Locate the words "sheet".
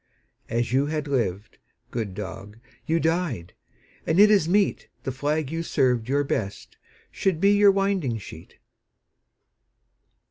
8.17-8.55